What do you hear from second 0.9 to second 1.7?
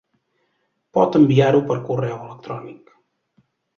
Pot enviar-ho